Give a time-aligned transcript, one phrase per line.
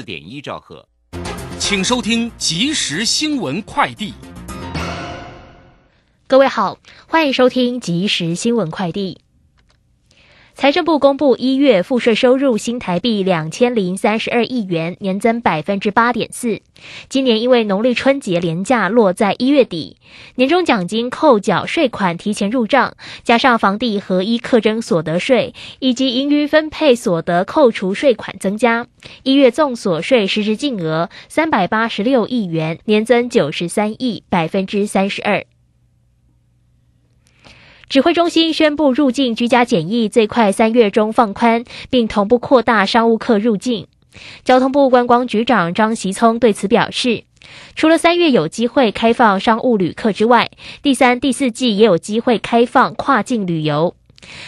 [0.00, 0.88] 四点一兆赫。
[1.58, 4.14] 请收听即时新闻快递。
[6.26, 9.20] 各位好，欢迎收听即时新闻快递。
[10.60, 16.60] 财政部公布一月赋税收入新台币两千零三十二亿元，年增百分之八点四。
[17.08, 19.96] 今年因为农历春节连假落在一月底，
[20.34, 22.94] 年终奖金扣缴税款提前入账，
[23.24, 28.86] 加上房地合一课征所得税以及盈余分配所得扣除税款增加，
[29.22, 35.42] 一月综所税实质净额三百八十六亿元，年增九十三亿，百分之三十二。
[37.90, 43.88] 指挥中心宣布，入境居家检疫最快三月中放宽，并同步扩大商务客入境。
[44.44, 47.24] 交通部观光局长张习聪对此表示，
[47.74, 53.96] 除了三月有机会开放商务旅客之外，第三、第四季也有机会开放跨境旅游。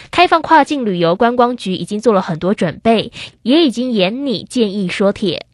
[0.09, 5.45] 开放跨境旅游，观光局已经做了很多准备，也已经严拟建议说帖。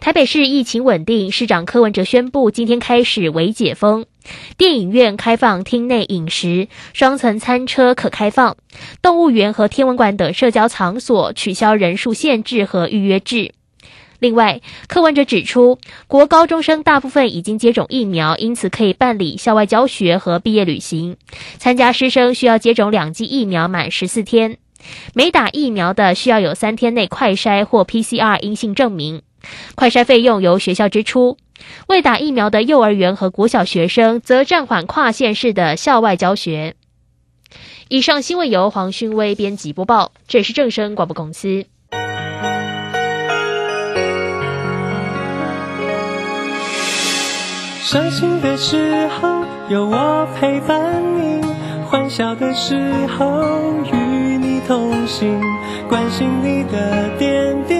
[0.00, 4.06] 台北市疫情稳定，市长柯文哲宣布，今天开始为解封，
[4.56, 8.56] 电影院开放厅内饮食，双层餐车可开放，
[9.00, 13.52] 动物园和天文馆等社交场所取消人数限制和预约制。
[14.18, 21.16] 另外，柯文哲指出，国高中生大部分已经接种疫苗，因此可以办理校外教学和毕业旅行。
[21.56, 24.58] 参加师生需要接种两剂疫苗满十四天，
[25.14, 29.22] 没打疫苗的需要有三天内快筛或 PCR 阴性证明。
[29.74, 31.38] 快筛费用由学校支出，
[31.86, 36.74] 未打疫苗的幼儿园和国小学生则暂缓跨县市的校外教学。
[37.88, 41.66] 以上新闻由黄勋威编辑播报，这是正声广播公司。
[47.82, 51.44] 伤心的时候有我陪伴你，
[51.84, 52.76] 欢笑的时
[53.08, 53.42] 候
[53.92, 53.96] 与
[54.38, 55.40] 你同行，
[55.88, 57.79] 关心你的点点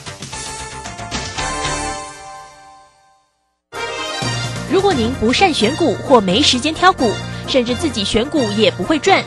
[4.81, 7.13] 如果您不善选股或没时间挑股，
[7.47, 9.23] 甚至自己选股也不会赚。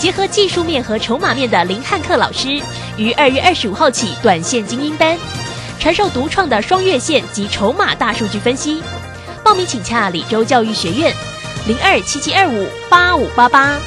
[0.00, 2.58] 结合技术面和筹码面的林汉克老师，
[2.96, 5.18] 于二月二十五号起短线精英班，
[5.78, 8.82] 传授独创的双月线及筹码大数据分析。
[9.44, 11.14] 报名请洽李州教育学院，
[11.66, 13.78] 零二七七二五八五八八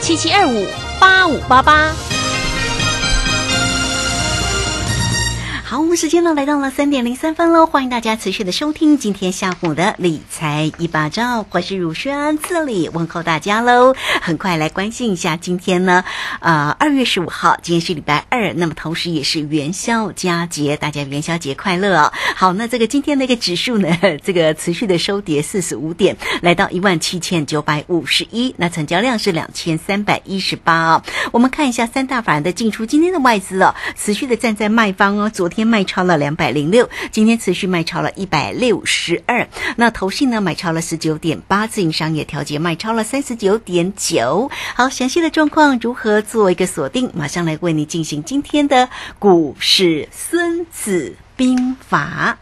[0.00, 0.66] 七七二五
[0.98, 2.17] 八五八八。
[5.70, 13.94] 好，我们时间呢来到了三点零三分喽，欢迎大家持续的收听今天下午的理财一把照，我是乳轩，这里问候大家喽。
[14.22, 16.02] 很快来关心一下今天呢，
[16.40, 22.10] 呃，二月十五号，今天是礼拜二，那么同时也是元宵佳节，大家元宵节快乐哦。
[22.34, 31.04] 好，那这个今天的一个指数呢， 这个持续的收跌四十五点，来到一万七千九百五十一，那成交量是两千三百一十八啊。
[31.30, 35.57] 我们看一下三大法人的进出，今天的外资哦，持续的站在卖方哦，昨天。
[35.58, 39.48] 天卖超了两百零六，今天持续卖超了一百六十二。
[39.74, 44.52] 那投信呢买超了十九点八，自营商也调节卖超了三十九点九。
[44.76, 47.10] 好，详细的状况如何做一个锁定？
[47.12, 52.38] 马上来为你进行今天的股市孙子兵法。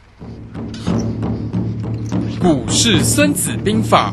[2.38, 4.12] 股市孙子兵法。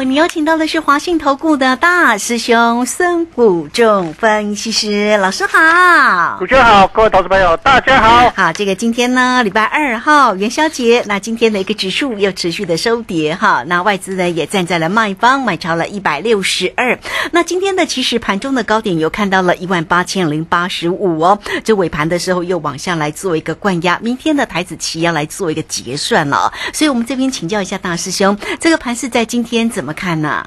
[0.00, 8.32] 为你邀请到的是华信投顾的大师兄孙谷仲分析师老师好，主持人好，各位投资朋友大家好。
[8.34, 16.98] 好，这个今天呢，礼拜二号元宵节，那今天的一个指数又持续的收跌哈，那外资呢也站在了卖方，买超了一百六十二。
[17.32, 29.89] 那今天的其实盘中的高点有看到了一万八千零八十五哦，这尾盘的时候又往下来做一个灌压，明天的台子期要来做一个结算了，所以我们这边请教一下大师兄，这个盘是在今天怎？
[29.89, 30.44] 怎么看呢？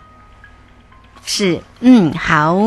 [1.26, 2.58] 是，嗯，好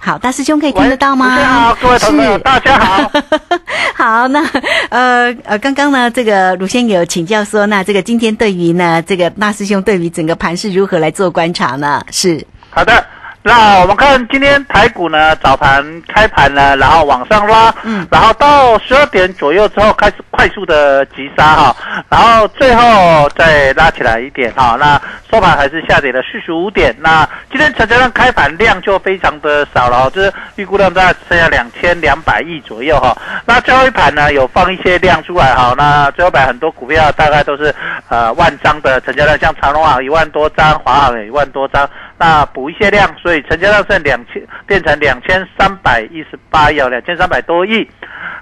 [0.00, 1.36] 好，大师兄可以听得到吗？
[1.36, 3.12] 大家好，各位同事，大家好。
[3.94, 4.42] 好，那
[4.88, 12.02] 呃呃，刚刚呢，这个鲁先有请教说，那这个今天对于呢，这个大师兄对于整个盘是如何来做观察呢？
[12.10, 13.04] 是好的。
[13.44, 21.76] 那我们看今天台股呢，早盘开盘呢，然后往上拉，嗯，然后到十二点左右之后开始快速的急杀哈，
[22.08, 26.94] 然后最后再拉起来一点哈，那收盘还是下跌了四十五点。
[27.00, 33.16] 那今天成交量开盘量就非常的少了，就是预估量大概剩下两千两百亿左右哈。
[33.44, 37.74] 那最后一盘呢，有放一些量出来哈，那最后一盘很多股票大概都是
[38.08, 41.88] 呃万张的成交量，像长隆行一万多张，华航也一万多张。
[42.22, 47.84] 那补一些量，所以成交量剩两千，变成两千三百一十八亿，两千三百多亿。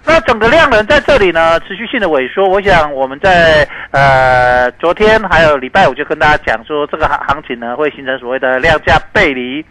[0.05, 2.47] 那整个量能在这里呢，持续性的萎缩。
[2.47, 9.65] 我想我们在呃昨天还有礼拜五就跟大家讲说，这个行行情呢会形成所谓的量价背离。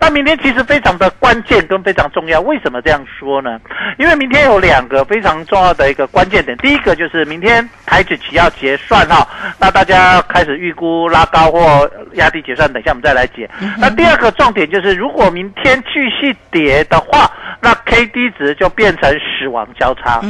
[0.00, 3.60] 那明天其实非常的关键跟非常重要，为什么这样说呢？
[3.98, 9.24] 因为明天有两个非常重要的一个关键点，第一个就是明天台指期要结算哈，
[9.60, 13.48] 那大家开始预估拉高或压低结算，等一下我们再来解。
[13.78, 20.20] 那第二个重点就是，如果明天继续跌的话，那 K D 值就变成死亡交叉。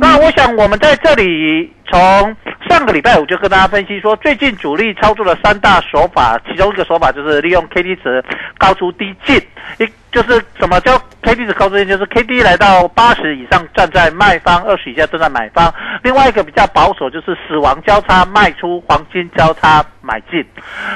[0.00, 1.72] 那我想我们在这里。
[1.92, 2.34] 从
[2.70, 8.24] 上个礼拜五就跟大家分析说，最近主力操作的三大手法，其中一个手法就是利用 K D 值
[8.56, 9.36] 高出低进，
[9.78, 15.72] 一就是什么叫 K D 的高出低进，就是 K D 来到八十以上站在卖方，二十以下站在买方。
[16.02, 20.44] 另外一个比较保守就是死亡交叉卖出，黄金交叉买进。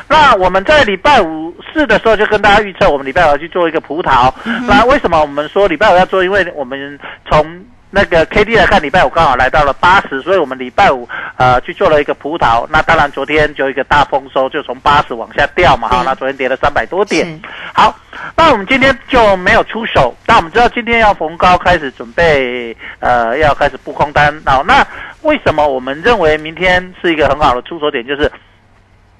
[0.08, 4.32] 那我们在礼拜五四的时候就跟大家预测，我们礼拜五要去做一个葡萄。
[4.67, 6.25] 那为什么我们说礼拜五要做？
[6.25, 6.99] 因为我们
[7.31, 7.64] 从
[7.96, 11.08] 那个 K D 来看，礼拜五刚好来到了八十，所以我们礼拜五
[11.38, 12.66] 呃去做了一个葡萄。
[12.69, 16.02] 那当然昨天就一个大丰收，就从八十往下掉嘛，哈。
[16.04, 17.26] 那昨天跌了三百多点。
[17.72, 17.98] 好，
[18.37, 20.14] 那我们今天就没有出手。
[20.26, 24.31] 那我们知道今天要逢高开始准备，呃，要开始布空单。
[24.44, 24.87] 好，那
[25.22, 28.06] 为什么我们认为明天是一个很好的出手点？
[28.06, 28.31] 就是。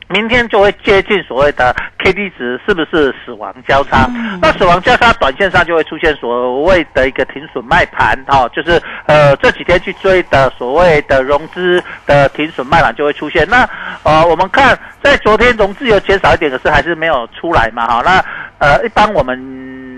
[0.09, 4.09] 明天就会接近所谓的 K D 值是不是死亡交叉？
[4.41, 13.45] 那死亡交叉短线上就会出现所谓的一个停损卖盘，哈，就是呃这几天去追的所谓的融资的停损卖盘就会出现。
[13.49, 13.69] 那
[14.05, 18.03] 呃我们看在昨天融资有减少一点，可是还是没有出来嘛，哈。
[18.05, 18.25] 那
[18.59, 19.37] 呃一般我们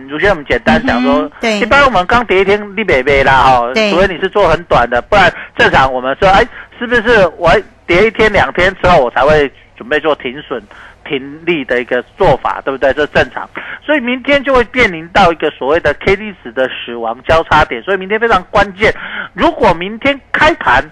[0.08, 3.60] 如先我们简单讲说，对，一般我们刚跌一天立北北啦，哈，
[3.90, 6.42] 除非你是做很短的，不然正常我们说，哎，
[6.78, 7.52] 是不是我
[7.86, 9.52] 跌一天两天之后我才会。
[9.78, 10.62] 准备做停损、
[11.06, 12.92] 停利的一个做法，对不对？
[12.92, 13.48] 这正常，
[13.82, 18.92] 所以明天就会面临到一个所谓的 K D 值的死亡交叉点，所以明天非常关键。
[19.32, 20.84] 如果明天开盘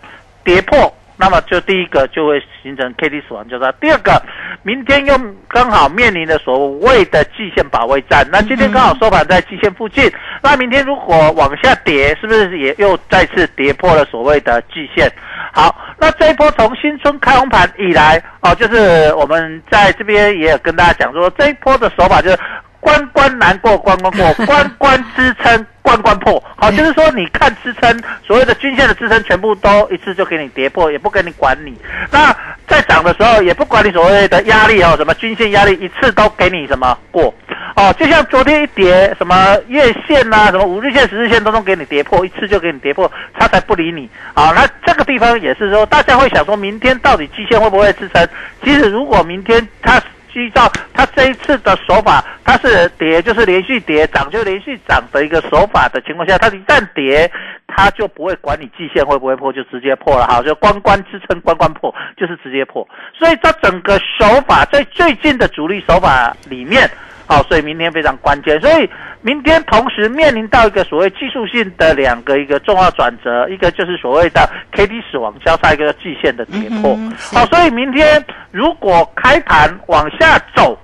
[0.45, 4.23] 跌破，那么就第一个就会形成 K D 死亡交叉，第二个，
[4.63, 5.19] 明天又
[5.49, 8.27] 刚好面临的所谓的季线保卫战。
[8.31, 10.11] 那今天刚好收盘在季线附近，
[10.43, 15.11] 那明天如果往下跌，是不是也又再次跌破了所谓的季线？
[15.53, 22.39] 好，那这一波从新春开红盘以来，哦，就是我们在这边也有跟大家讲说，这一波的手法就是
[22.81, 26.43] 关关难过关关过， 关关支撑关关破。
[26.57, 31.77] 好，就是说你看支撑，所谓的均线的支撑全部都一次就给你跌破，也不跟你管你。
[32.11, 32.35] 那
[32.67, 37.33] 在涨的时候也不管你所谓的压力哦，什么均线压力一次都给你什么过。
[37.77, 44.09] 哦，就像昨天一跌，什么月线呐，什么五日线、十日线都能给你跌破，一次就给你跌破，他才不理你。
[44.35, 48.27] 好，那这个地方也是说，大家会想说，明天到底基线会不会支撑？
[48.65, 50.01] 其实如果明天它
[50.37, 57.31] 依照它这一次的手法，它是跌就是连续跌，涨就连续涨的一个手法的情况下，它一旦跌，
[57.67, 60.27] 它就不会管你季线会不会破，就直接破了。
[60.27, 62.87] 哈，就关关支撑，关关破，就是直接破。
[63.19, 66.89] 所以它整个手法在最近的主力手法里面。
[67.29, 68.61] 好，所以明天非常关键。
[68.61, 68.89] 所以
[69.23, 76.97] 明天同时面临到一个所谓技术性的两个一个重要转折，一个就是所谓的 K D 死亡交叉，一个季线的跌破。
[77.33, 80.79] 好，所以明天如果开盘往下走，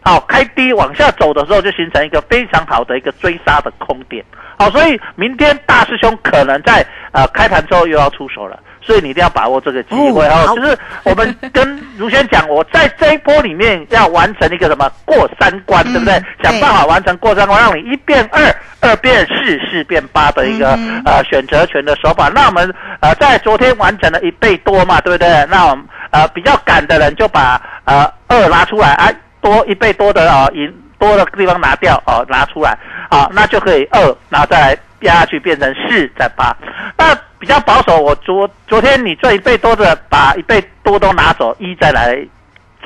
[0.00, 4.24] 好开低往下走的时候，就形成一个非常好的一个追杀的空点。
[4.58, 8.58] 好，所以明天大师兄可能在呃开盘之后又要出手了。
[8.88, 16.14] 所以你一定要把握这个机会哦，就是我们 跟如轩讲，我在这一波里面要完成一个什么过三关，对不对？
[16.42, 18.40] 想办法完成过三关，让你一变二，
[18.80, 20.70] 二变四，四变八的一个
[21.04, 22.30] 呃选择权的手法。
[22.30, 25.28] 那我们呃在昨天完成了一倍多嘛，对不对？
[25.50, 32.74] 那我们呃比较赶的人就把呃二拿出来，啊多一倍多的啊赢多的地方拿掉哦拿出来，
[33.10, 36.56] 啊那就可以二，然后再来压下去变成四再八，
[36.96, 37.14] 那。
[37.38, 42.18] 比较保守，我昨昨天你赚一倍多的，把一倍多都拿走，一再来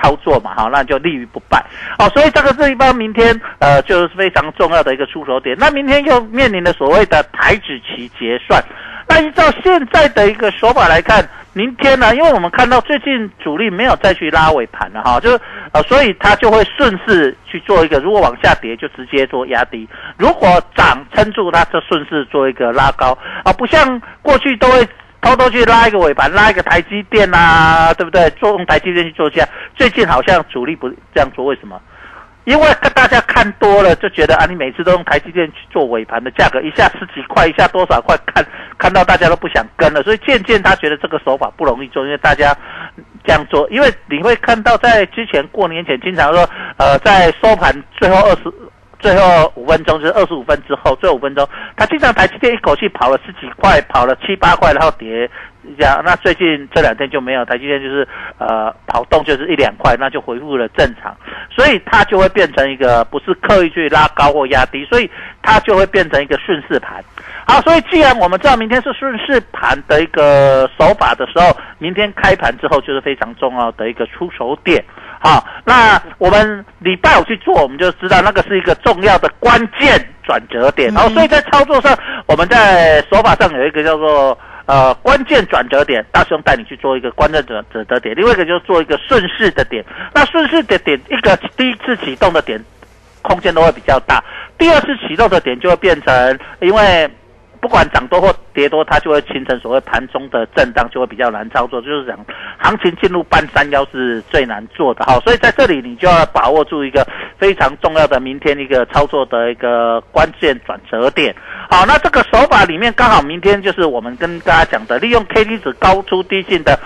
[0.01, 1.65] 操作嘛，好，那就利于不败。
[1.99, 5.57] 哦，所以这个地方明天呃就是非常重要的一个出手点。
[5.59, 8.63] 那明天又面临了所谓的台指期结算。
[9.09, 15.41] 那依照现在的一个手法来看，明天呢，因为我们看到最近主力没有再去拉尾盘了哈，就是
[15.73, 24.87] 呃，所以它就会顺势去做一个，如果往下跌就直接做压低，如果涨撑住它就顺势做一个拉高啊，不像过去都会
[25.21, 28.29] 偷偷去拉一个尾盘，拉一个台积电啊，对不对？
[28.31, 31.81] 做用台积电去做价，最近好像主力不这样做，为什么？
[32.45, 38.45] 因为大家看多了，就觉得啊，你每次都用台积电去做尾盘的价格，一下十几块，一下多少块，看
[38.79, 42.57] 看到大家都不想跟了，所以渐渐他觉得这个手法不容易做，因为大家
[43.25, 48.53] 这样做，因为你会看到在之前过年前，经常说，呃，在收盘最后二十。
[49.03, 55.29] 最后五分钟就是二十五分之后，最后五分钟，他经常台积电一口气跑了十几块，跑了七八块，然后跌
[55.77, 56.01] 这样。
[56.05, 58.07] 那最近这两天就没有台积电，就是
[58.39, 61.15] 呃跑动就是一两块，那就恢复了正常。
[61.51, 65.11] 所以它就会变成一个不是刻意去拉高或压低，所以
[65.43, 67.03] 它就会变成一个顺势盘。
[67.45, 74.83] 好，所以既然我们知道明天是顺势盘的一个手法的时候，明天开盘之后就是非常重要的一个出手点。
[75.23, 80.93] 好，那我们礼拜五去做，我们就知道那个是一个重要的关键转折点。
[80.93, 84.37] 然后，所以在操作上，我们在手法上有一个叫做
[84.67, 88.17] 呃关键转折点，大兄带你去做一个关键转转折点。
[88.17, 89.85] 另外一个就是做一个顺势的点。
[90.13, 92.61] 那顺势的点，一个第一次启动的点，
[93.23, 94.19] 空间都会比较大；
[94.59, 97.09] 第二次启动的点就会变成，因为。
[97.63, 101.81] 不管涨多或跌多，它就会形成所谓盘中的震荡，就会比较难操作。
[101.81, 102.19] 就是讲，
[102.59, 105.21] 行情进入半山腰是最难做的哈。
[105.21, 107.07] 所以在这里，你就要把握住一个
[107.39, 111.33] 非常重要的明天一个操作的一个关键转折点。
[111.71, 116.77] 好，那这个手法里面刚好明天就是我们跟大家讲的，利用 K D 值高出低进的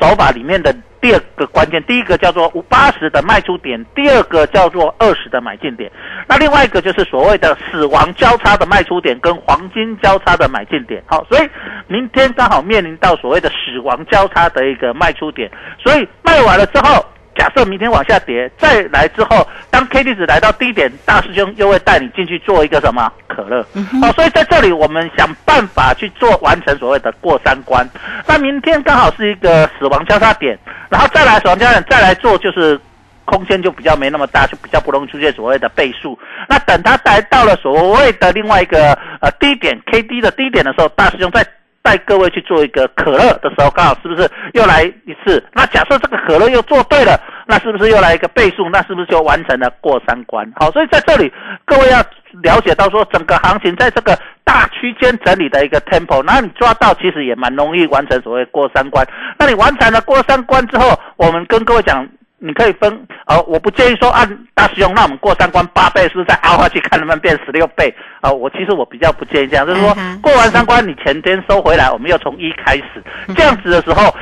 [0.00, 0.74] 手法里面的。
[0.98, 5.92] 第二个关键，第一个叫做五八十的卖出点，第二个叫做二十的买进点。
[6.26, 11.00] 那另外一个就是所谓的死亡交叉的卖出点跟黄金交叉的买进点。
[11.06, 11.48] 好，所以
[11.86, 15.48] 明天刚好面临到所谓的死亡交叉的一个卖出点，
[15.78, 17.04] 所以卖完了之后。
[17.36, 23.64] 假设明天往下跌，再来之后，当 K D 值来到低点，大师兄又会带你进去做一个什么可乐？
[24.00, 27.88] 好，所以在这里我们想办法去做完成所谓的过三关。
[28.26, 32.80] 那明天刚好是一个死亡交叉点，然后再来死亡交叉点再来做，就是
[33.24, 36.18] 空间就比较没那么大，就比较不容易出现所谓的倍数。
[36.48, 41.46] 那等它来到了所谓的另外一个呃低点 K D 的低点的时候，大师兄再。
[41.86, 45.40] 带各位去做一个可乐的时候，刚好是不是又来一次？
[45.52, 47.16] 那假设这个可乐又做对了，
[47.46, 48.68] 那是不是又来一个倍数？
[48.70, 50.44] 那是不是就完成了过三关？
[50.56, 51.32] 好，所以在这里
[51.64, 51.98] 各位要
[52.42, 59.06] 了解到说，整个行情在这个大区间整理的一个 tempo，那你抓到其实也蛮容易完成所谓过三关。
[59.38, 62.04] 那你完成了过三关之后，我们跟各位讲。
[62.38, 67.94] 你可以分，呃，我不建议说按大师兄，那我们过三关八倍，是不是再凹下去看能不能变十六倍？
[68.20, 73.02] 啊，我其实我比较不建议这样，就是说过完三关，你前天收回来，我们又从一开始，
[73.34, 74.14] 这样子的时候，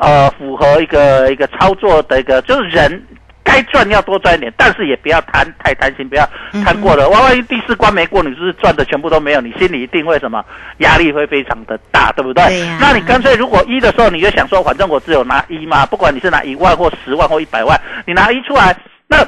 [0.00, 3.02] 呃，符合一个一个操作的一个，就是人。
[3.42, 6.28] 该赚要多赚一点，但是也不要贪太贪心，不要
[6.64, 7.08] 贪过了。
[7.08, 9.40] 万万一第四关没过，你是不是赚的全部都没有？
[9.40, 10.44] 你心里一定会什么
[10.78, 12.44] 压力会非常的大，对不对？
[12.44, 18.76] 对那你干脆如果一的时候，你就想说，反正我只有拿一嘛，不管你是拿一万或十万或一百万，你拿一出来，
[19.08, 19.18] 那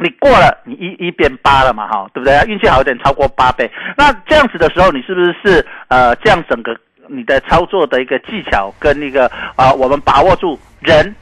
[0.00, 2.40] 你过了，你一一变八了嘛，哈，对不对？
[2.46, 3.70] 运气好一点，超过八倍。
[3.96, 6.76] 那这样子的时候，你是不是是呃，这样整个
[7.08, 11.14] 你的操作的一个技巧跟那个啊，我们把握住人。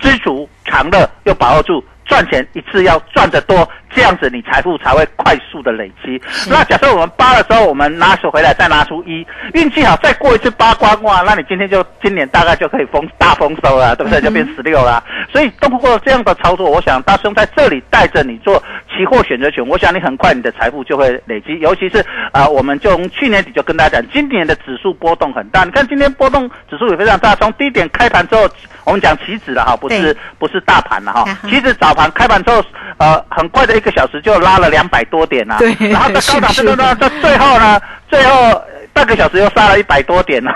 [0.00, 6.20] 知足常乐，要把握住赚钱一次要赚得多，这样子你财富才会快速的累积。
[6.48, 14.20] 那假设我们八的时候，我们拿出回来再拿出一，运气好再过一次八关哇，那你今天就今年大概就可以丰大丰收了，对不对？
[14.20, 15.02] 就变十六了。
[15.32, 21.58] 所以通过这样的操作，我想大兄在这里带着你做期货选择权，我想你很快你的财富就会累积。
[21.60, 25.64] 尤其是啊，我们就从去年底就跟大家讲，今年的指数波动很大。
[25.64, 28.48] 你看今天波动指数也非常大，从低点开盘之后。
[28.84, 31.22] 我们讲期指了哈，不是不是大盘了哈。
[31.46, 32.64] 期指早盘开盘之后，
[32.96, 35.56] 呃，很快的一个小时就拉了两百多点呐。
[35.58, 37.80] 对，然后在高档这个呢，在最后呢，
[38.10, 40.52] 最后半个小时又杀了一百多点呐。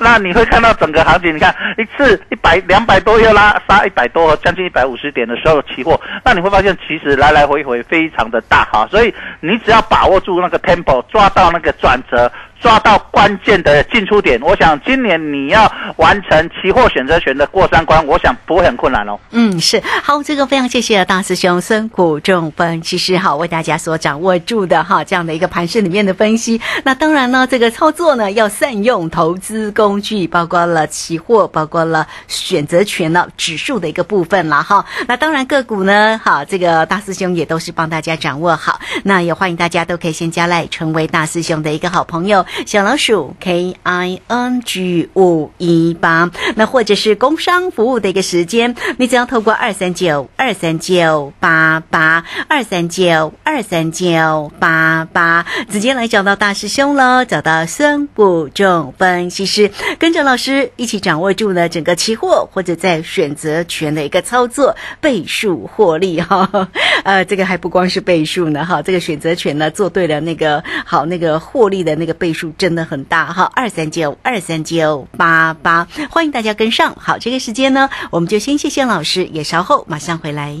[0.00, 8.88] 那你会看到整个行情，你看一次一百两百多又拉杀一百多，将近一百五十点的时候期货，那你会发现其实来来回回非常的大哈。
[8.90, 12.30] 所以你只要把握住那个 tempo，抓到那个转折。
[12.66, 14.40] 抓到关键的进出点。
[14.42, 19.16] 我想今年你要完成期货选择权的过三关，我想不会很困难哦。
[19.30, 26.60] 嗯，是好，这个非常谢谢大师兄孙谷仲分析师哈，为大家所掌握住的哈这样的一个盘势里面的分析。
[26.82, 34.84] 那当然呢，这个操作呢要善用投资工具，包括了期货，包括了选择权了指数的一个部分了哈。
[35.06, 38.80] 那当然个股呢，哈，这个大师兄也都是帮大家掌握好。
[39.04, 66.68] 那也欢迎大家都可以先加来成为大师兄的一个好朋友，小老鼠 K I N G 五一八，那或者是工商服务的一个时间，你只要透过二三九二三九八八二三九二三九八八，直接来找到大师兄喽，找到孙武仲分析师，跟着老师一起掌握住呢整个期货或者在选择权的一个操作倍数获利哈，
[67.04, 76.94] 呃，这个还不光是倍数呢哈，这个选择权呢做对了，那个好那个获利的那个倍数数真的很大哈，二三九二三九八八，欢迎大家跟上。
[77.00, 80.56] 好，这个时间呢，我们就先谢谢老师，也稍后马上回来。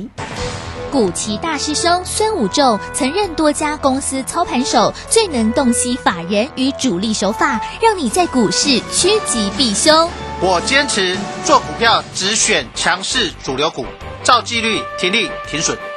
[0.90, 10.08] 古奇大师兄孙武仲曾任多家公司操盘手，最能洞悉法人与主力手法，让你在股市趋吉避凶。
[10.40, 13.84] 我坚持做股票只选强势主流股，
[14.22, 15.76] 照纪律停利停损。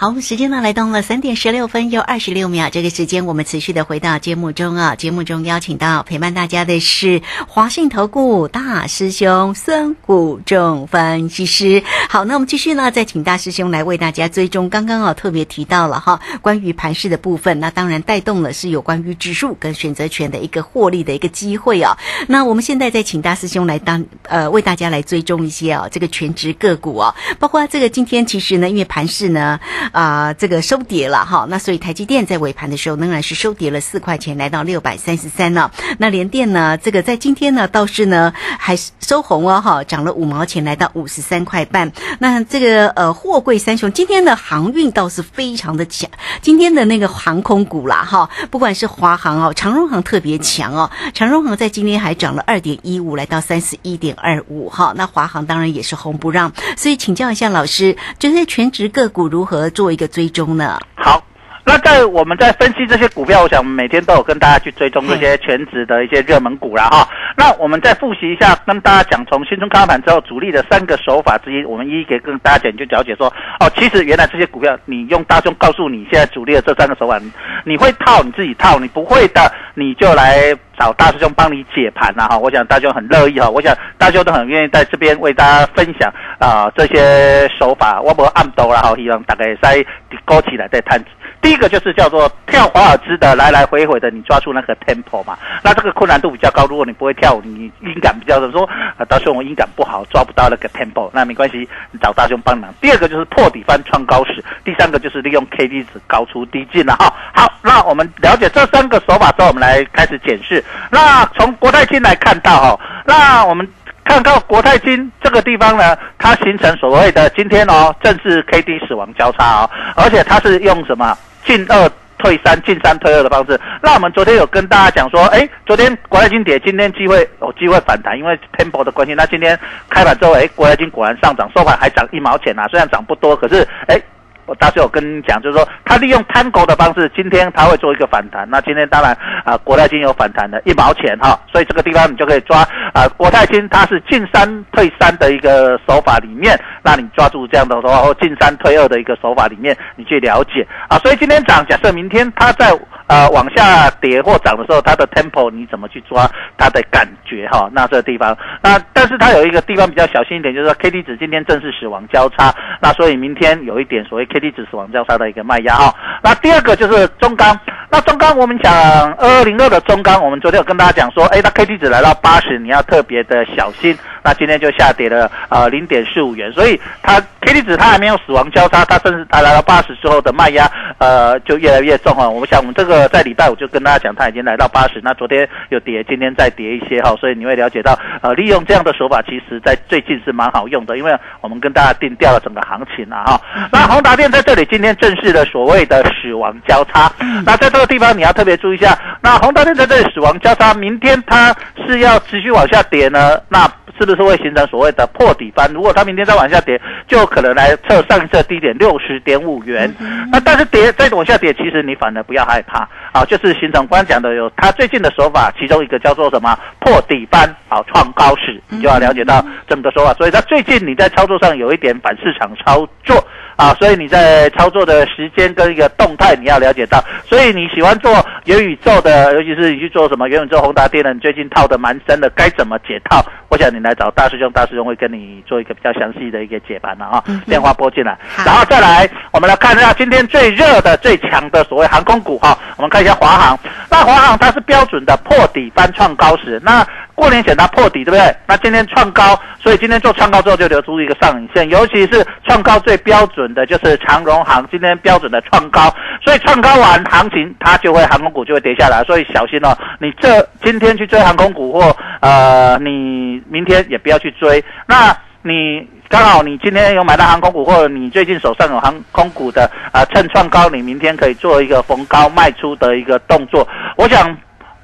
[0.00, 2.70] 好，时间呢来到了三点十六分又二十六秒。
[2.70, 11.82] 这个时间我们持续的回到节目中啊，节目中邀请到陪伴大家的是华信投顾大师兄孙谷仲分析师。
[12.08, 14.70] 好，那我们继续呢，再请大师兄来为大家追踪。
[14.70, 21.98] 刚刚啊特别提到了哈，关于盘势的部分，那当然带动了是有关于指数跟选择权的一个获利的一个机会啊。
[22.28, 29.58] 那我们现在再请大师兄来当呃为大家来追踪一些啊这个全职个股啊，包括这个今天其实呢，因为盘势呢。
[29.92, 35.70] 啊，这个收跌了哈，那所以台积电在尾盘的时候仍然是收跌了四块钱，来到六百三十三了。
[35.98, 41.92] 那联电呢，这个在今天呢倒是呢还是收红哦哈，涨了五毛钱，来到五十三块半。
[42.18, 46.10] 那这个呃货柜三雄今天的航运倒是非常的强，
[46.42, 54.92] 今天的那个航空股啦哈，不管是华航哦，长荣航特别强哦，长荣航在今天还涨了二点一五，来到三十一点二五哈。
[54.96, 59.70] 那华航当然也是红不让，所以请教一下老师，这些全职个股如何？
[59.78, 60.76] 做一个追踪呢？
[60.96, 61.22] 好，
[61.68, 67.06] 那在我们在分析这些股票，我想每天都有跟大家去追踪这些全职的一些热门股了哈。
[67.36, 73.26] 那我们再复习一下，跟大家讲从新春开盘之后主力的三个手法之一，我们一一给跟大家讲，就了解说
[73.60, 77.20] 哦，其实原来这些股票，你用大众告诉你现在主力的这三个手法，
[77.66, 82.38] 你会套你自己套，你不会的你就来找大师兄帮你解盘了哈。
[82.38, 89.84] 我想大兄很乐意哈，我想大兄都很愿意在这边为大家分享啊这些手法，我不按兜了哈，希望大概再
[90.24, 90.98] 勾起来再探。
[91.40, 96.66] 第一个就是叫做跳华尔兹的来来回回的，你抓住那个 tempo 嘛，那这个困难度比较高。
[96.66, 102.72] 如果你不会跳舞，你音感比较说啊，大兄我音感不好，抓不到那个 tempo，那没关系，你找大雄帮忙。
[102.80, 107.12] 第二个就是破底翻创高时，第三个就是利用 K D 值高出低进了哈。
[107.34, 110.62] 好，那我们了解这三个手法之后，我们来开始检视。
[110.90, 113.66] 那从国泰金来看到哈，那我们。
[114.04, 123.60] 看到国泰金这个地方呢，它形成所谓的今天哦，正是 K D 死亡交叉哦，而且它是用什么进二退三、进三退二的方式。
[123.82, 129.14] 那我们昨天有跟大家讲说，哎，昨天国泰金跌，今天机会有机会反弹，因为 Temple 的关系。
[129.14, 134.00] 那今天开盘之后，哎，国泰金果然上涨，收盘还涨一毛钱啊，虽然涨不多，可是哎。
[134.48, 138.48] 我当时有跟你讲，就是说他利用摊狗的方式，今天他会做一个反弹。
[138.48, 150.98] 那今天当然啊，国泰金有反弹的一毛钱哈，所以这个地方你就可以抓啊，国泰金它是进三退三的一个手法里面，那你抓住这样的话或进三退二的一个手法里面，你去了解啊。
[150.98, 152.70] 所以今天涨，假设明天它在
[153.06, 157.68] 呃往下跌或涨的时候，它的 tempo 你怎么去抓它的感觉哈？
[157.72, 167.58] 那这个地方，那但是它有一个地方比较小心一点，就是说 K D 值今天正式死亡交叉，那所以明天有一点所谓 K D 指死亡交叉的一个卖压哈，那第二个就是中钢，
[167.90, 168.72] 那中钢我们讲
[169.14, 173.96] 二二零二的中钢，我们昨天有跟大家讲说，哎，那 K D 值来到八十，你要特别的小心。
[174.24, 182.28] 那今天就下跌了呃零点四五元，所以它 K D 值它还没有死亡交叉，它甚至它来到八十之后的卖压呃就越来越重啊。
[182.28, 193.40] 我们想我们这个在礼拜五就跟大家讲，它已经来到八十，那昨天有跌，今天再跌一些哈，所以你会了解到，呃，利用这样的手法，其实在最近是蛮好用的，因为我们跟大家定调了整个行情啊哈。
[193.72, 197.10] 那宏达电在这里今天正式的所谓的死亡交叉，
[197.46, 201.54] 那在这个地方你要特别注意一下，那宏达电在这里死亡交叉，明天它
[201.86, 203.64] 是要持续往下跌呢，那
[203.98, 205.68] 是不是会形成所谓的破底翻？
[205.72, 209.92] 如果它明天再往下跌，就可能来测上一次低点六十点五元。
[210.30, 220.12] 那但是跌再往下跌，其实你反而不要害怕啊，就是形成刚刚讲的有它最近的手法，其中一个叫做什么破底翻啊，创高史，你就要了解到这么个手法。
[220.14, 223.24] 所以它最近你在操作上有一点反市场操作。
[223.58, 227.02] 啊，所以你在操作的时间跟一个动态，你要了解到。
[227.26, 233.20] 所以你喜欢做元宇宙的，尤其是你去做什么元宇宙宏达电的，你最近套的蛮深的，该怎么解套？
[233.48, 237.24] 我想你来找大师兄，大师兄会跟你做一个比较详细的一个解盘了啊。
[237.46, 238.16] 电话拨进来，
[238.46, 242.56] 然后再来，我们来看一下今天最热的、最强的所谓航空股哈。
[242.76, 243.58] 我们看一下华航，
[243.90, 246.86] 那华航它是标准的破底翻创高时，那。
[247.18, 248.36] 过年前它破底，对不对？
[248.46, 255.92] 那今天创高，所以今天做创高之后就留出一个上影线，尤其是创高最标准的就是长荣航，今天标准的创高，
[256.24, 259.76] 所以创高完行情它就会航空股就会跌下来，所以小心哦。
[259.98, 264.64] 你这今天去追航空股或呃你明天也不要去追。
[264.86, 273.66] 那你刚好你今天有买到航空股，或者你最近手上有航空股的啊，趁创高你明天可以做一个逢高卖出的一个动作。
[273.96, 274.38] 我想。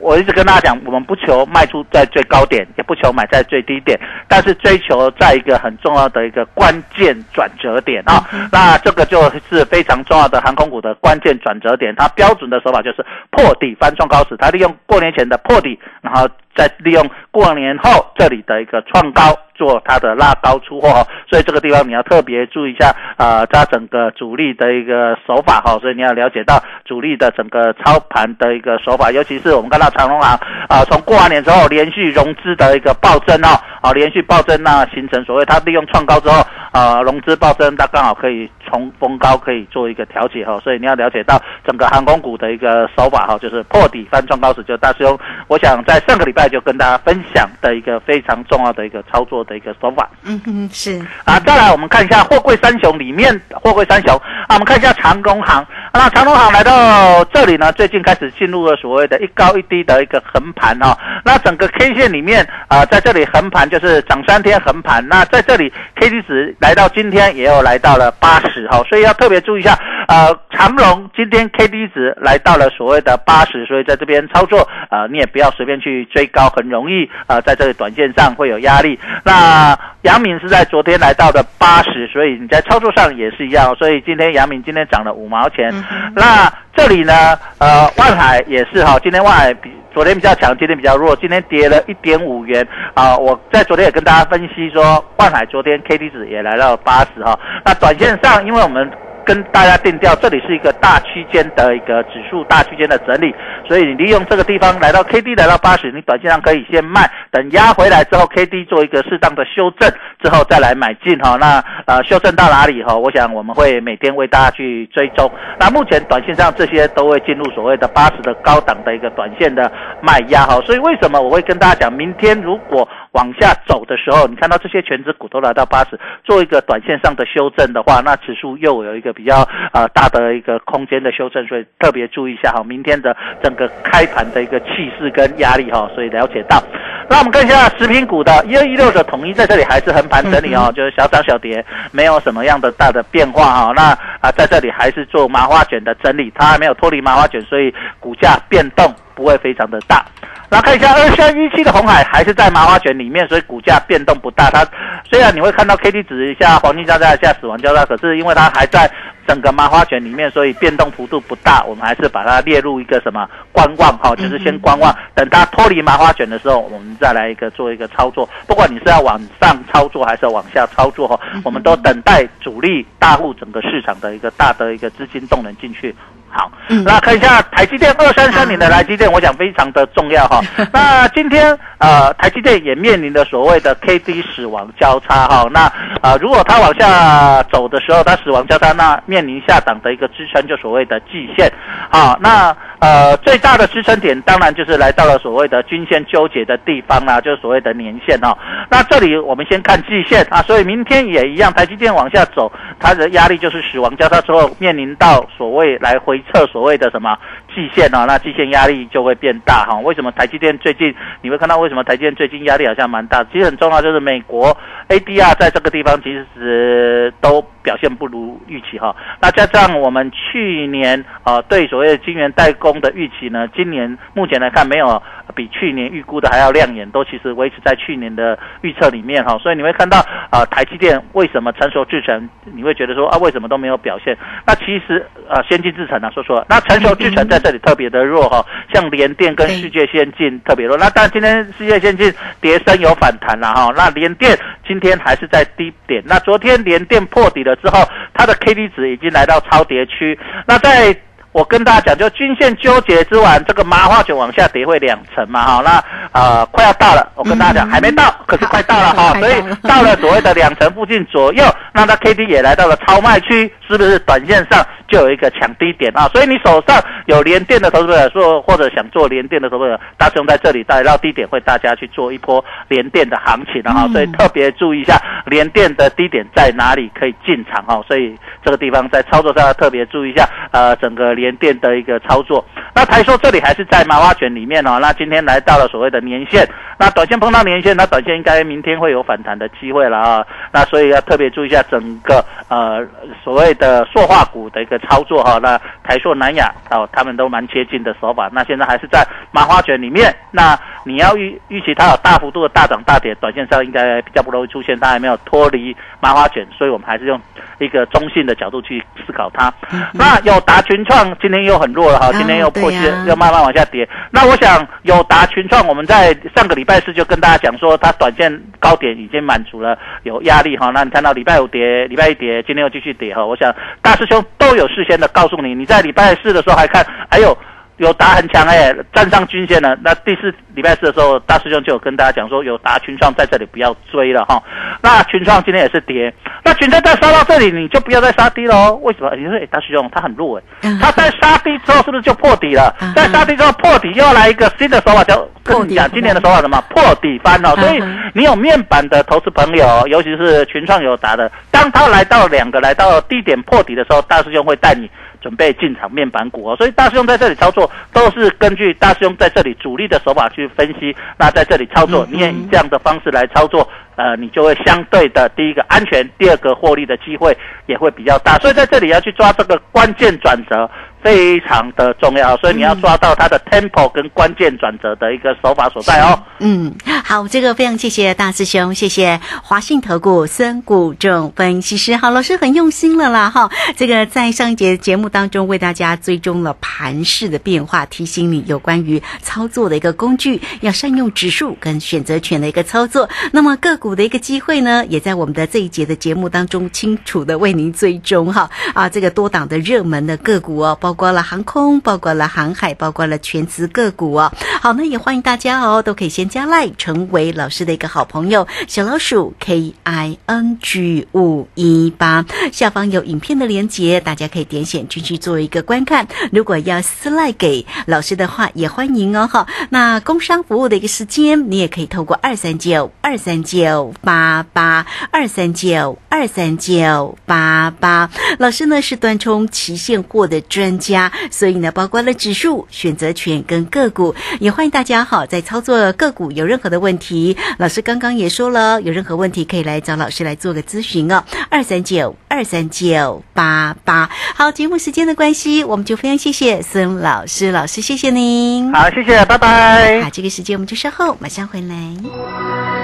[0.05, 8.23] 我一直跟大家讲，我们不求卖出在最高点，也不求买在最低点，但是追求在一个很重要的一个关键转折点啊。
[8.53, 11.95] 那这个就是非常重要的航空股的关键转折点。
[11.97, 16.29] 它标准的手法就是破底翻创高时，它利用过年前的破底，然后。
[16.57, 30.38] 再利用过年后这里的一个创高做它的拉高出货，所以这个地方你要特别注意一下啊，它整个主力的一个手法哈，所以你要了解到主力的整个操盘的一个手法，尤其是我们看到长隆行
[30.69, 36.42] 啊，从过完年之后连续融资的一个暴增哦，啊连续暴增那形成所谓它利用创高之后
[36.73, 45.18] 啊融资暴增，它刚好可以从逢高可以做一个调节哈，所以你要了解到整个航空股的一个手法哈，就是破底翻创高时就大师兄，
[45.49, 46.49] 我想在上个礼拜。
[46.55, 50.09] 就跟大家分享的一个非常重要的一个操作的一个手法。
[50.23, 51.40] 嗯哼，是啊。
[51.40, 54.14] 再来，我们看一下货柜三雄里面，货柜三雄
[54.47, 55.66] 啊，我们看一下长工行。
[55.92, 60.97] 那长工行来到这里呢，最近开始进入了所谓的一高一低的一个横盘哦。
[61.25, 65.05] 那整个 K 线里面啊，在这里横盘就是涨三天横盘。
[65.09, 69.77] 那在这里 K D 值来到今天也有来到了八十哈，所以要特别注意一下。
[70.07, 78.99] 呃，长龙今天 K D 值来到了所谓的八十，所以在这边操作呃，你也不要随便去追高，很容易呃，在这个短线上会有压力。
[79.25, 83.75] 那杨敏是在昨天来到的八十，所以你在操作上也是一样。
[83.77, 85.73] 所以今天杨敏今天涨了五毛钱。
[86.15, 87.13] 那这里呢，
[87.59, 93.17] 呃，万海也是哈，今天万海比昨天比较强，今天比较弱，今天跌了一点五元啊。
[93.17, 97.39] 我在昨天也跟大家分析说，万海昨天 K D 值也来到八十哈。
[97.65, 98.91] 那短线上，因为我们
[99.25, 103.35] 跟大家定调，这里是一个大区间的一个指数大区间的整理，
[103.67, 109.91] 所以你利用这个地方来到 K D 来到八十，你短线上可以先卖，等压回来之后，K D 做一个适当的修正
[110.23, 111.37] 之后再来买进哈。
[111.41, 112.95] 那呃修正到哪里哈？
[112.95, 115.31] 我想我们会每天为大家去追踪。
[115.59, 120.61] 那目前短线上这些都会进入所谓的八十的高档的一个短线的卖压哈。
[120.67, 136.62] 所以为什么我会跟大家讲，明天如果往下走的时候，你看到这些全指股都来到八十，做一个短线上的修正的话，那指数又有一个比较呃大的一个空间的修正，所以特别注意一下哈，明天的整个开盘的一个气势跟压力哈，所以了解到。
[137.09, 143.72] 那我们看一下食品股的一二一六的统一在这里还是横盘整理哦，就是小涨小跌，没有什么样的大的变化哈。
[143.77, 150.05] 那啊在这里还是做麻花卷的整理，它还没有脱离麻花卷，所以股价变动不会非常的大。
[150.50, 154.50] 然后看一下二三一七的红海还是在麻花卷里面，所以股价变动不大。
[154.50, 154.64] 它
[155.05, 158.88] 虽然你会看到 K D 指一下黄金交叉，一下死亡交叉，可是因为它还在
[159.27, 161.64] 整个麻花卷里面，所以变动幅度不大。
[161.64, 168.29] 我们还是把它列入一个什么观望哈，就是先观望，等它脱离麻花卷的时候，我们再来一个做一个操作。
[168.46, 175.92] 不管你是要往上操作还是往下操作哈，我们都等待主力大户整个市场的一个大的一个资金动能进去。
[176.37, 176.51] 好，
[176.85, 180.40] 那看一下台积电二三三零的台积电，我想非常的重要哈。
[180.73, 185.47] 那今天呃，台积电也面临的所谓的 K D 死亡交叉哈。
[185.53, 185.61] 那
[186.03, 191.53] 啊，如果它往下走的时候，它死亡交叉，那面临下档的一个支撑，就所谓的季线。
[191.88, 198.37] 好，那呃，最大的支撑点当然就是来到了所谓的均线纠结的地方啦，就是所谓的年线哦。
[198.68, 206.24] 那这里我们先看季线啊，所以明天也一样，台积电往下走，它的压力就是死亡交叉之后面临到所谓来回。
[206.33, 207.17] 测所谓的什么？
[207.55, 209.79] 季线哦，那季线压力就会变大哈。
[209.79, 213.25] 为什么台积电最近你会看到为什么台积电最近压力好像蛮大？
[213.33, 214.57] 其实很重要就是美国
[214.88, 218.95] ADR 在这个地方其实都表现不如预期哈。
[219.21, 225.01] 那加上我们去年啊对所谓的晶圆代工的预期呢，今年目前来看没有
[225.35, 229.38] 比去年预估的还要亮眼，都其实维持在去年的预测里面哈。
[229.38, 229.99] 所以你会看到
[230.31, 234.17] 啊台积电为什么成熟制程你会觉得说啊为什么都没有表现？
[234.47, 240.79] 那其实啊先进制程呢说错了，那成熟制程在这里特别的弱哈，像联电跟世界先进特别弱。
[240.79, 244.35] 那但今天世界先进跌升有反弹了哈，那联电
[244.67, 246.03] 今天还是在低点。
[246.07, 250.19] 那昨天联电破底了之后，它的 K D 值已经来到超跌区。
[250.47, 250.97] 那在
[251.35, 266.07] 我跟大家讲，就均线纠结之完，这个麻花卷往下跌会两成嘛，哈，那呃快要到了，我跟大家讲还没到，可是快到了哈，所以到了所谓的两成附近左右，那它 K D 也来到了超卖区，是不是短线上就有一个抢低点啊？
[266.14, 282.45] 所以你手上有连电的投资者说，或者想做连电的投资者，大雄在这里带到低点会大家去做一波连电的行情的哈，所以特别注意一下连电的低点在哪里可以进场哈，所以这个地方在操作上要特别注意一下，呃，整个连连电的一个操作。
[282.75, 286.47] 那台硕这里还是在麻花卷里面哦，那今天来到了所谓的年线，
[286.79, 292.85] 那短线碰到年线，那短线应该明天会有反弹的机会了啊，那所以要特别注意一下整个呃
[293.23, 307.20] 所谓的塑化股的一个操作哈，那台硕、南亚哦，他们都蛮接近的手法，那现在还是在麻花卷里面，那你要预预期它有大幅度的大涨大跌，短线上应该比较不容易出现，它还没有脱离麻花卷，所以我们还是用
[307.59, 309.53] 一个中性的角度去思考它。
[309.92, 313.88] 那友达群创今天又很弱了哈，今天又破线，又慢慢往下跌。
[314.11, 320.70] 那我想友达群创，我们在上个礼拜四就跟大家讲说，它短线高点已经满足了，有压力哈。
[320.70, 323.25] 那你看到礼拜五跌，礼拜一跌，今天又继续跌哈。
[323.25, 327.37] 我想大师兄都有事先的告诉你，你在礼拜四的时候还看，哎呦。
[327.79, 329.77] 有达很强哎，站上均线了。
[329.83, 334.41] 那第四礼拜四的时候，大师兄就有跟大家讲说，有达群创在这里不要追了哈。
[334.81, 336.13] 那群创今天也是跌，
[336.45, 338.79] 那群创再杀到这里，你就不要再杀低喽。
[338.83, 339.15] 为什么？
[339.17, 342.73] 你说大师兄他很弱哎，他在杀低之后是不是就破底了？
[342.95, 346.63] 在杀低之后破底，又来一个新的手法叫跟你讲今年的手法什么？
[346.71, 347.57] 破底翻哦。
[347.57, 347.83] 所以
[348.13, 354.89] 你有面板的投资朋友，尤其是群创有达的，当他来到两个来到低点破底的时候，大师兄会带你。
[355.25, 360.95] 准备进场面板股哦，所以大师兄在这里操作都是根据大师兄在这里主力的手法去分析。
[361.19, 367.35] 那在这里操作，你也以这样的方式来操作，呃，你就会相对的第一个安全，第二个获利的机会
[367.65, 368.37] 也会比较大。
[368.37, 370.71] 所以在这里要去抓这个关键转折。
[371.05, 376.19] 非常的重要，所以你要抓到它的 tempo 跟关键转折的一个手法所在哦。
[376.38, 381.95] 嗯，好，这个非常谢谢大师兄，谢谢华信投顾孙谷仲分析师。
[381.95, 383.51] 好，老师很用心了啦，哈。
[383.77, 393.07] 这个在上一节节目当中为大家追踪了盘势的变化，提醒你有关于操作的一个工具，要善用指数跟选择权的一个操作。
[393.31, 398.49] 那么个股的一个机会呢，也在我们的这一节的节目当中清楚的为您追踪哈。
[398.73, 400.94] 啊，这个多档的热门的个股哦，包。
[400.95, 404.33] 包括了航空，包括了航海，包括了全资个股哦。
[404.63, 408.47] 好，那也欢迎大家哦，都可以先加赖，成为老师的一个好朋友。
[408.69, 416.07] 小老鼠 K I N G 五一八，下方有影片的连接，大家可以点选进去做一个观看。
[416.31, 419.27] 如果要私赖给老师的话，也欢迎哦。
[419.27, 428.09] 哈，那工商服务的一个时间，你也可以透过二三九二三九八八二三九二三九八八。
[428.39, 430.79] 老师呢是端冲期现货的专。
[430.92, 444.11] 家，所以呢，包括了指数、选择权跟个股，也欢迎大家好，在操作个股有任何的问题，老师刚刚也说了，有任何问题可以来找老师来做个咨询哦，二三九二三九八八。
[444.35, 450.03] 好，节目时间的关系，我们就非常谢谢孙老师，老师谢谢您，好，谢谢，拜拜。
[450.03, 452.84] 好，这个时间我们就稍后马上回来。